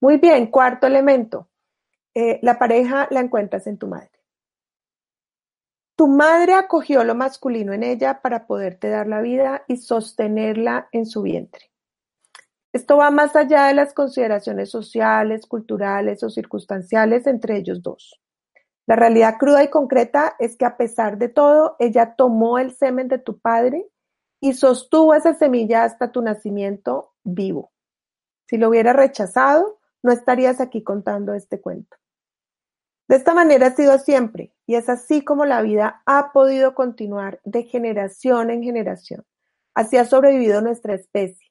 bien, 0.00 0.46
cuarto 0.46 0.86
elemento. 0.86 1.48
Eh, 2.14 2.38
la 2.42 2.58
pareja 2.58 3.08
la 3.10 3.20
encuentras 3.20 3.66
en 3.66 3.78
tu 3.78 3.88
madre. 3.88 4.10
Tu 5.96 6.06
madre 6.06 6.54
acogió 6.54 7.04
lo 7.04 7.14
masculino 7.14 7.72
en 7.72 7.82
ella 7.82 8.20
para 8.20 8.46
poderte 8.46 8.90
dar 8.90 9.06
la 9.06 9.22
vida 9.22 9.64
y 9.66 9.78
sostenerla 9.78 10.88
en 10.92 11.06
su 11.06 11.22
vientre. 11.22 11.70
Esto 12.72 12.98
va 12.98 13.10
más 13.10 13.34
allá 13.34 13.68
de 13.68 13.74
las 13.74 13.94
consideraciones 13.94 14.70
sociales, 14.70 15.46
culturales 15.46 16.22
o 16.22 16.28
circunstanciales 16.28 17.26
entre 17.26 17.56
ellos 17.56 17.82
dos. 17.82 18.20
La 18.86 18.96
realidad 18.96 19.36
cruda 19.38 19.64
y 19.64 19.68
concreta 19.68 20.36
es 20.38 20.56
que 20.56 20.66
a 20.66 20.76
pesar 20.76 21.16
de 21.16 21.30
todo, 21.30 21.76
ella 21.78 22.14
tomó 22.14 22.58
el 22.58 22.72
semen 22.72 23.08
de 23.08 23.18
tu 23.18 23.38
padre 23.38 23.88
y 24.40 24.52
sostuvo 24.52 25.14
esa 25.14 25.32
semilla 25.32 25.84
hasta 25.84 26.12
tu 26.12 26.20
nacimiento 26.20 27.14
vivo. 27.24 27.72
Si 28.46 28.58
lo 28.58 28.68
hubiera 28.68 28.92
rechazado, 28.92 29.75
no 30.06 30.12
estarías 30.12 30.60
aquí 30.60 30.84
contando 30.84 31.34
este 31.34 31.60
cuento. 31.60 31.96
De 33.08 33.16
esta 33.16 33.34
manera 33.34 33.66
ha 33.66 33.70
sido 33.74 33.98
siempre, 33.98 34.54
y 34.64 34.76
es 34.76 34.88
así 34.88 35.22
como 35.22 35.44
la 35.44 35.62
vida 35.62 36.02
ha 36.06 36.32
podido 36.32 36.76
continuar 36.76 37.40
de 37.42 37.64
generación 37.64 38.50
en 38.50 38.62
generación. 38.62 39.24
Así 39.74 39.96
ha 39.96 40.04
sobrevivido 40.04 40.60
nuestra 40.60 40.94
especie. 40.94 41.50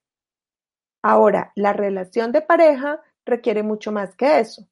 Ahora, 1.04 1.52
la 1.56 1.74
relación 1.74 2.32
de 2.32 2.42
pareja 2.42 3.02
requiere 3.26 3.62
mucho 3.62 3.92
más 3.92 4.16
que 4.16 4.40
eso. 4.40 4.66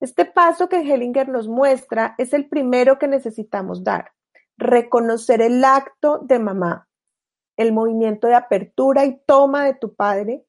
Este 0.00 0.24
paso 0.24 0.70
que 0.70 0.80
Hellinger 0.80 1.28
nos 1.28 1.48
muestra 1.48 2.14
es 2.16 2.32
el 2.32 2.48
primero 2.48 2.98
que 2.98 3.08
necesitamos 3.08 3.84
dar. 3.84 4.12
Reconocer 4.56 5.42
el 5.42 5.62
acto 5.62 6.18
de 6.18 6.38
mamá, 6.38 6.88
el 7.58 7.72
movimiento 7.72 8.26
de 8.26 8.36
apertura 8.36 9.04
y 9.04 9.20
toma 9.26 9.66
de 9.66 9.74
tu 9.74 9.94
padre 9.94 10.46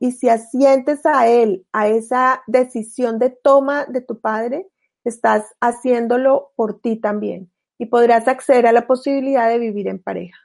y, 0.00 0.12
si 0.12 0.28
asientes 0.28 1.04
a 1.04 1.26
él, 1.26 1.66
a 1.72 1.88
esa 1.88 2.42
decisión 2.46 3.18
de 3.18 3.30
toma 3.30 3.86
de 3.86 4.00
tu 4.00 4.20
padre, 4.20 4.68
estás 5.04 5.44
haciéndolo 5.60 6.52
por 6.54 6.80
ti 6.80 6.96
también 6.96 7.50
y 7.76 7.86
podrás 7.86 8.28
acceder 8.28 8.66
a 8.66 8.72
la 8.72 8.86
posibilidad 8.86 9.48
de 9.48 9.58
vivir 9.58 9.88
en 9.88 10.00
pareja. 10.00 10.38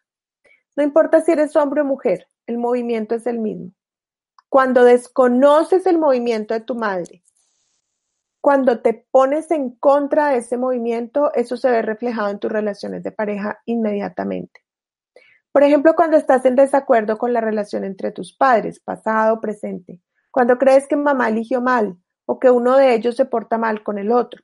No 0.75 0.83
importa 0.83 1.21
si 1.21 1.31
eres 1.31 1.55
hombre 1.55 1.81
o 1.81 1.85
mujer, 1.85 2.27
el 2.47 2.57
movimiento 2.57 3.13
es 3.13 3.27
el 3.27 3.39
mismo. 3.39 3.71
Cuando 4.49 4.83
desconoces 4.83 5.85
el 5.85 5.99
movimiento 5.99 6.55
de 6.55 6.61
tu 6.61 6.75
madre, 6.75 7.23
cuando 8.41 8.81
te 8.81 9.05
pones 9.11 9.51
en 9.51 9.71
contra 9.75 10.29
de 10.29 10.37
ese 10.37 10.57
movimiento, 10.57 11.31
eso 11.33 11.55
se 11.55 11.69
ve 11.69 11.81
reflejado 11.81 12.29
en 12.29 12.39
tus 12.39 12.51
relaciones 12.51 13.03
de 13.03 13.11
pareja 13.11 13.59
inmediatamente. 13.65 14.62
Por 15.53 15.61
ejemplo, 15.61 15.93
cuando 15.95 16.17
estás 16.17 16.43
en 16.45 16.55
desacuerdo 16.55 17.19
con 17.19 17.31
la 17.31 17.39
relación 17.39 17.83
entre 17.83 18.11
tus 18.11 18.35
padres, 18.35 18.79
pasado 18.79 19.35
o 19.35 19.39
presente, 19.39 20.01
cuando 20.31 20.57
crees 20.57 20.87
que 20.87 20.95
mamá 20.95 21.29
eligió 21.29 21.61
mal 21.61 21.95
o 22.25 22.39
que 22.39 22.49
uno 22.49 22.75
de 22.75 22.95
ellos 22.95 23.15
se 23.15 23.25
porta 23.25 23.59
mal 23.59 23.83
con 23.83 23.99
el 23.99 24.11
otro, 24.11 24.41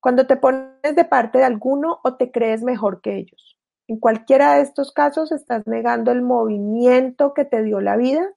cuando 0.00 0.26
te 0.26 0.36
pones 0.36 0.94
de 0.94 1.04
parte 1.06 1.38
de 1.38 1.44
alguno 1.44 2.00
o 2.04 2.16
te 2.16 2.30
crees 2.30 2.62
mejor 2.62 3.00
que 3.00 3.16
ellos. 3.16 3.58
En 3.88 3.98
cualquiera 3.98 4.54
de 4.54 4.60
estos 4.60 4.92
casos 4.92 5.32
estás 5.32 5.66
negando 5.66 6.12
el 6.12 6.20
movimiento 6.20 7.32
que 7.32 7.46
te 7.46 7.62
dio 7.62 7.80
la 7.80 7.96
vida 7.96 8.28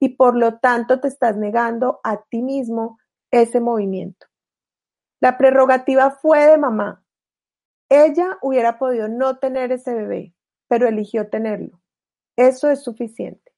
y 0.00 0.16
por 0.16 0.34
lo 0.34 0.58
tanto 0.58 0.98
te 1.00 1.08
estás 1.08 1.36
negando 1.36 2.00
a 2.04 2.22
ti 2.22 2.42
mismo 2.42 2.98
ese 3.30 3.60
movimiento. 3.60 4.26
La 5.20 5.36
prerrogativa 5.36 6.10
fue 6.10 6.46
de 6.46 6.56
mamá. 6.56 7.04
Ella 7.90 8.38
hubiera 8.40 8.78
podido 8.78 9.08
no 9.08 9.36
tener 9.36 9.72
ese 9.72 9.94
bebé, 9.94 10.35
pero 10.68 10.88
eligió 10.88 11.28
tenerlo. 11.28 11.80
Eso 12.36 12.70
es 12.70 12.82
suficiente. 12.82 13.52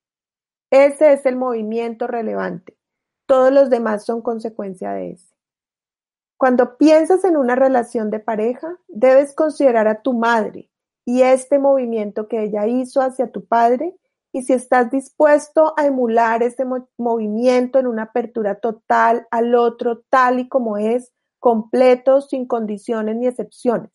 Ese 0.71 1.13
es 1.13 1.27
el 1.27 1.37
movimiento 1.37 2.07
relevante. 2.07 2.77
Todos 3.27 3.53
los 3.53 3.71
demás 3.71 4.05
son 4.05 4.23
consecuencia 4.23 4.93
de 4.93 5.13
ese. 5.13 5.35
Cuando 6.37 6.77
piensas 6.77 7.25
en 7.25 7.37
una 7.37 7.57
relación 7.57 8.11
de 8.11 8.21
pareja, 8.21 8.79
debes 8.87 9.35
considerar 9.35 9.89
a 9.89 10.03
tu 10.03 10.13
madre 10.15 10.71
y 11.05 11.23
este 11.23 11.59
movimiento 11.59 12.29
que 12.29 12.45
ella 12.45 12.67
hizo 12.67 13.01
hacia 13.01 13.33
tu 13.33 13.47
padre 13.47 13.97
y 14.31 14.43
si 14.43 14.53
estás 14.53 14.91
dispuesto 14.91 15.75
a 15.77 15.87
emular 15.87 16.43
ese 16.43 16.65
movimiento 16.97 17.79
en 17.79 17.87
una 17.87 18.05
apertura 18.05 18.61
total 18.61 19.27
al 19.31 19.55
otro 19.55 20.03
tal 20.11 20.39
y 20.39 20.49
como 20.49 20.77
es, 20.77 21.13
completo, 21.39 22.21
sin 22.21 22.47
condiciones 22.47 23.17
ni 23.17 23.27
excepciones. 23.27 23.91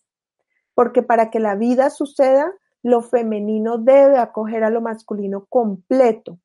Porque 0.74 1.04
para 1.04 1.30
que 1.30 1.40
la 1.40 1.56
vida 1.56 1.90
suceda, 1.92 2.52
lo 2.84 3.02
femenino 3.02 3.78
debe 3.78 4.18
acoger 4.18 4.64
a 4.64 4.70
lo 4.70 4.82
masculino 4.82 5.46
completo. 5.46 6.38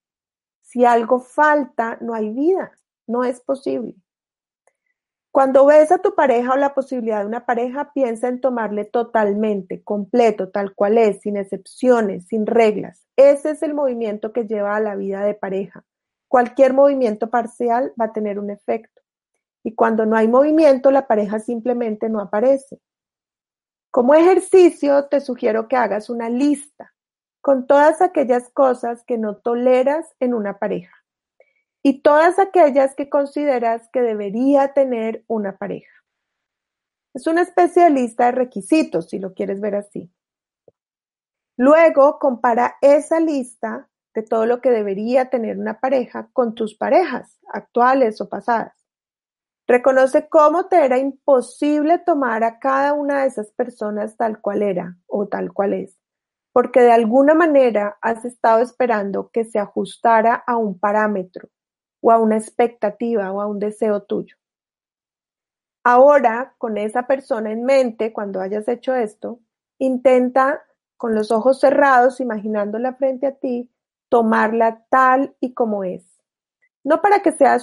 Si 0.62 0.84
algo 0.84 1.19
falta, 1.21 1.99
no 2.00 2.15
hay 2.15 2.31
vida, 2.31 2.72
no 3.06 3.25
es 3.25 3.41
posible. 3.41 3.97
Cuando 5.31 5.66
ves 5.66 5.93
a 5.93 5.98
tu 5.98 6.15
pareja 6.15 6.54
o 6.54 6.56
la 6.56 6.75
posibilidad 6.75 7.21
de 7.21 7.27
una 7.27 7.44
pareja, 7.44 7.93
piensa 7.93 8.28
en 8.28 8.41
tomarle 8.41 8.84
totalmente, 8.84 9.82
completo, 9.82 10.48
tal 10.48 10.75
cual 10.75 10.97
es, 10.97 11.21
sin 11.21 11.37
excepciones, 11.37 12.27
sin 12.27 12.47
reglas. 12.47 13.06
Ese 13.16 13.50
es 13.50 13.62
el 13.62 13.75
movimiento 13.75 14.32
que 14.32 14.47
lleva 14.47 14.75
a 14.75 14.81
la 14.81 14.97
vida 14.97 15.25
de 15.25 15.34
pareja. 15.34 15.84
Cualquier 16.28 16.72
movimiento 16.72 17.31
parcial 17.31 17.93
va 18.00 18.06
a 18.06 18.12
tener 18.12 18.38
un 18.38 18.50
efecto. 18.50 19.03
Y 19.62 19.75
cuando 19.75 20.06
no 20.06 20.16
hay 20.16 20.28
movimiento, 20.28 20.91
la 20.91 21.06
pareja 21.06 21.41
simplemente 21.41 22.09
no 22.09 22.21
aparece. 22.21 22.81
Como 23.98 24.14
ejercicio, 24.14 25.06
te 25.06 25.20
sugiero 25.20 25.66
que 25.66 25.75
hagas 25.75 26.09
una 26.09 26.31
lista 26.31 26.94
con 27.41 27.66
todas 27.66 28.00
aquellas 28.00 28.48
cosas 28.48 29.03
que 29.04 29.19
no 29.19 29.38
toleras 29.38 30.14
en 30.20 30.34
una 30.34 30.60
pareja 30.60 30.94
y 31.82 32.00
todas 32.00 32.38
aquellas 32.38 32.94
que 32.94 33.09
consideras 33.09 33.88
que 33.92 34.00
debería 34.00 34.72
tener 34.72 35.25
una 35.26 35.56
pareja. 35.56 35.91
Es 37.12 37.26
una 37.26 37.42
especie 37.42 37.82
de 37.82 37.91
lista 37.91 38.26
de 38.26 38.32
requisitos, 38.38 39.09
si 39.09 39.19
lo 39.19 39.34
quieres 39.34 39.60
ver 39.60 39.75
así. 39.75 40.09
Luego, 41.56 42.20
compara 42.20 42.76
esa 42.80 43.19
lista 43.19 43.88
de 44.15 44.22
todo 44.22 44.47
lo 44.47 44.60
que 44.60 44.70
debería 44.70 45.28
tener 45.28 45.59
una 45.59 45.80
pareja 45.80 46.30
con 46.32 46.54
tus 46.54 46.76
parejas, 46.76 47.41
actuales 47.53 48.20
o 48.20 48.28
pasadas. 48.28 48.78
Reconoce 49.69 50.31
cómo 50.31 50.67
te 50.67 50.83
era 50.83 50.97
imposible 50.97 51.99
tomar 51.99 52.43
a 52.43 52.59
cada 52.59 52.95
una 52.95 53.21
de 53.21 53.29
esas 53.29 53.53
personas 53.53 54.17
tal 54.17 54.41
cual 54.41 54.62
era 54.62 54.97
o 55.06 55.29
tal 55.29 55.53
cual 55.53 55.75
es, 55.75 55.99
porque 56.55 56.81
de 56.81 56.91
alguna 56.91 57.34
manera 57.34 57.99
has 58.01 58.25
estado 58.25 58.61
esperando 58.61 59.28
que 59.31 59.45
se 59.45 59.59
ajustara 59.59 60.34
a 60.34 60.57
un 60.57 60.78
parámetro 60.78 61.51
o 62.01 62.11
a 62.11 62.19
una 62.19 62.39
expectativa 62.39 63.31
o 63.31 63.43
a 63.43 63.47
un 63.47 63.59
deseo 63.59 64.05
tuyo. 64.05 64.37
Ahora, 65.84 66.55
con 66.57 66.78
esa 66.78 67.07
persona 67.07 67.53
en 67.53 67.65
mente, 67.65 68.15
cuando 68.15 68.41
hayas 68.41 68.69
hecho 68.69 68.95
esto, 68.95 69.41
intenta 69.77 70.62
con 70.97 71.15
los 71.15 71.31
ojos 71.31 71.61
cerrados, 71.61 72.21
imaginándola 72.21 72.95
frente 72.95 73.27
a 73.27 73.34
ti, 73.34 73.71
tomarla 74.09 74.87
tal 74.89 75.37
y 75.41 75.53
como 75.53 75.84
es. 75.84 76.07
No 76.83 77.03
para 77.03 77.21
que 77.21 77.33
sea 77.33 77.59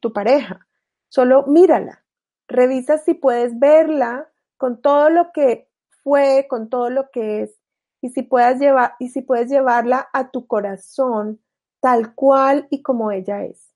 tu 0.00 0.12
pareja, 0.12 0.66
solo 1.14 1.44
mírala, 1.46 2.04
revisa 2.48 2.98
si 2.98 3.14
puedes 3.14 3.56
verla 3.60 4.28
con 4.56 4.82
todo 4.82 5.10
lo 5.10 5.30
que 5.30 5.68
fue, 6.02 6.46
con 6.48 6.68
todo 6.68 6.90
lo 6.90 7.08
que 7.10 7.42
es, 7.42 7.60
y 8.00 8.08
si, 8.08 8.28
llevar, 8.58 8.96
y 8.98 9.10
si 9.10 9.22
puedes 9.22 9.48
llevarla 9.48 10.08
a 10.12 10.32
tu 10.32 10.48
corazón 10.48 11.40
tal 11.80 12.16
cual 12.16 12.66
y 12.68 12.82
como 12.82 13.12
ella 13.12 13.44
es. 13.44 13.72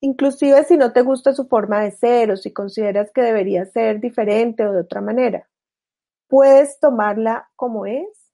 Inclusive 0.00 0.62
si 0.64 0.76
no 0.76 0.92
te 0.92 1.00
gusta 1.00 1.32
su 1.32 1.48
forma 1.48 1.80
de 1.80 1.90
ser 1.90 2.30
o 2.30 2.36
si 2.36 2.52
consideras 2.52 3.10
que 3.12 3.22
debería 3.22 3.64
ser 3.64 3.98
diferente 4.00 4.66
o 4.66 4.72
de 4.72 4.80
otra 4.80 5.00
manera. 5.00 5.48
¿Puedes 6.28 6.78
tomarla 6.80 7.50
como 7.56 7.86
es? 7.86 8.30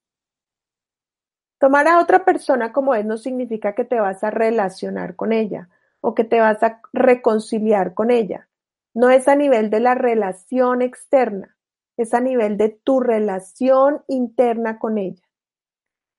Tomar 1.61 1.87
a 1.87 2.01
otra 2.01 2.25
persona 2.25 2.73
como 2.73 2.97
es 2.97 3.05
no 3.05 3.17
significa 3.17 3.77
que 3.77 3.85
te 3.85 4.01
vas 4.01 4.25
a 4.25 4.31
relacionar 4.31 5.15
con 5.15 5.33
ella 5.33 5.69
o 6.09 6.15
que 6.15 6.25
te 6.25 6.41
vas 6.41 6.63
a 6.63 6.81
reconciliar 6.95 7.93
con 7.93 8.11
ella. 8.11 8.49
No 8.95 9.11
es 9.11 9.29
a 9.29 9.35
nivel 9.35 9.69
de 9.69 9.81
la 9.81 9.95
relación 9.95 10.81
externa, 10.81 11.55
es 11.99 12.15
a 12.15 12.21
nivel 12.21 12.57
de 12.57 12.71
tu 12.71 13.01
relación 13.01 14.03
interna 14.09 14.79
con 14.79 14.97
ella. 14.97 15.23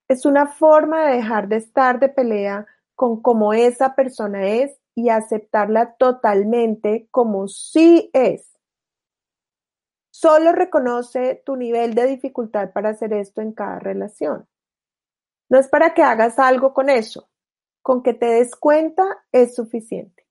Es 0.07 0.27
una 0.27 0.45
forma 0.45 1.07
de 1.07 1.15
dejar 1.15 1.47
de 1.47 1.56
estar 1.56 2.00
de 2.00 2.09
pelea 2.09 2.68
con 2.94 3.19
cómo 3.24 3.51
esa 3.53 3.95
persona 3.95 4.45
es 4.45 4.80
y 4.94 5.09
aceptarla 5.09 5.95
totalmente 5.95 7.07
como 7.09 7.47
sí 7.47 8.12
es. 8.13 8.59
Solo 10.12 10.51
reconoce 10.51 11.41
tu 11.44 11.56
nivel 11.56 11.95
de 11.95 12.06
dificultad 12.06 12.74
para 12.74 12.89
hacer 12.89 13.12
esto 13.13 13.41
en 13.41 13.53
cada 13.53 13.80
relación. 13.80 14.47
No 15.50 15.57
es 15.57 15.68
para 15.68 15.95
que 15.95 16.03
hagas 16.03 16.38
algo 16.38 16.75
con 16.75 16.91
eso, 16.91 17.29
con 17.89 18.03
que 18.03 18.13
te 18.13 18.27
des 18.27 18.56
cuenta 18.56 19.03
es 19.31 19.56
suficiente. 19.56 20.27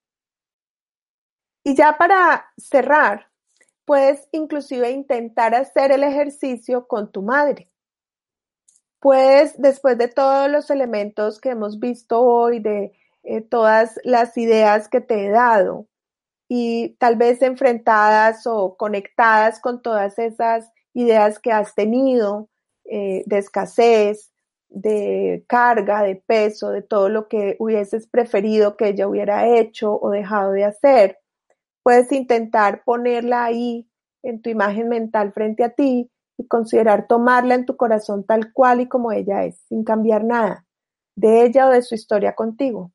Y 1.64 1.74
ya 1.74 1.98
para 1.98 2.52
cerrar, 2.56 3.32
puedes 3.84 4.28
inclusive 4.30 4.92
intentar 4.92 5.56
hacer 5.56 5.90
el 5.90 6.04
ejercicio 6.04 6.86
con 6.86 7.10
tu 7.10 7.20
madre. 7.20 7.68
Puedes, 9.00 9.60
después 9.60 9.98
de 9.98 10.06
todos 10.06 10.48
los 10.48 10.70
elementos 10.70 11.40
que 11.40 11.48
hemos 11.48 11.80
visto 11.80 12.20
hoy, 12.20 12.60
de 12.60 12.92
eh, 13.24 13.40
todas 13.40 13.98
las 14.04 14.36
ideas 14.36 14.88
que 14.88 15.00
te 15.00 15.26
he 15.26 15.30
dado. 15.30 15.88
y 16.48 16.90
tal 17.00 17.16
vez 17.16 17.42
enfrentadas 17.42 18.46
o 18.46 18.76
conectadas 18.76 19.58
con 19.58 19.82
todas 19.82 20.16
esas 20.20 20.70
ideas 20.94 21.40
que 21.40 21.50
has 21.50 21.74
tenido 21.74 22.50
eh, 22.84 23.24
de 23.26 23.38
escasez, 23.38 24.30
de 24.68 25.44
carga, 25.48 26.02
de 26.02 26.16
peso, 26.16 26.70
de 26.70 26.82
todo 26.82 27.08
lo 27.08 27.28
que 27.28 27.56
hubieses 27.58 28.06
preferido 28.06 28.76
que 28.76 28.88
ella 28.88 29.08
hubiera 29.08 29.48
hecho 29.48 29.98
o 30.00 30.10
dejado 30.10 30.52
de 30.52 30.64
hacer. 30.64 31.18
Puedes 31.82 32.12
intentar 32.12 32.82
ponerla 32.84 33.44
ahí 33.44 33.88
en 34.22 34.42
tu 34.42 34.50
imagen 34.50 34.88
mental 34.88 35.32
frente 35.32 35.64
a 35.64 35.70
ti 35.70 36.10
y 36.36 36.46
considerar 36.46 37.06
tomarla 37.06 37.54
en 37.54 37.66
tu 37.66 37.76
corazón 37.76 38.24
tal 38.24 38.52
cual 38.52 38.80
y 38.80 38.88
como 38.88 39.12
ella 39.12 39.44
es, 39.44 39.58
sin 39.68 39.84
cambiar 39.84 40.24
nada 40.24 40.64
de 41.16 41.44
ella 41.44 41.66
o 41.66 41.70
de 41.70 41.82
su 41.82 41.94
historia 41.94 42.34
contigo. 42.34 42.92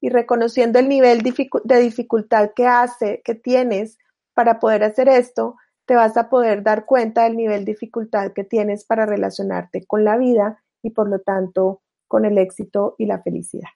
Y 0.00 0.10
reconociendo 0.10 0.78
el 0.78 0.88
nivel 0.88 1.22
de 1.22 1.80
dificultad 1.80 2.50
que 2.54 2.66
hace, 2.66 3.20
que 3.24 3.34
tienes 3.34 3.98
para 4.34 4.60
poder 4.60 4.84
hacer 4.84 5.08
esto, 5.08 5.56
te 5.86 5.94
vas 5.94 6.16
a 6.16 6.28
poder 6.28 6.62
dar 6.62 6.84
cuenta 6.84 7.24
del 7.24 7.36
nivel 7.36 7.64
de 7.64 7.72
dificultad 7.72 8.32
que 8.32 8.44
tienes 8.44 8.84
para 8.84 9.06
relacionarte 9.06 9.84
con 9.86 10.04
la 10.04 10.16
vida 10.16 10.62
y 10.84 10.90
por 10.90 11.08
lo 11.08 11.18
tanto 11.18 11.82
con 12.06 12.24
el 12.24 12.38
éxito 12.38 12.94
y 12.98 13.06
la 13.06 13.20
felicidad. 13.22 13.70